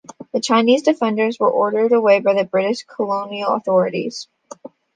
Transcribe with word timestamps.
The 0.33 0.39
Chinese 0.39 0.81
defenders 0.81 1.37
were 1.39 1.51
ordered 1.51 1.91
away 1.91 2.21
by 2.21 2.33
the 2.33 2.43
British 2.43 2.81
colonial 2.85 3.51
authorities. 3.53 4.27